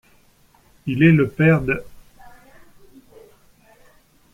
Il 0.87 1.03
est 1.03 1.11
le 1.11 1.29
père 1.29 1.61
d'. 1.61 1.79